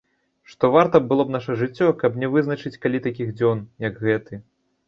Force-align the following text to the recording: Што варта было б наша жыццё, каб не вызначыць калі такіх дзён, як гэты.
Што 0.51 0.69
варта 0.75 1.01
было 1.11 1.25
б 1.27 1.35
наша 1.35 1.57
жыццё, 1.61 1.87
каб 2.01 2.17
не 2.23 2.31
вызначыць 2.37 2.81
калі 2.87 3.03
такіх 3.07 3.31
дзён, 3.43 3.63
як 3.89 4.01
гэты. 4.09 4.43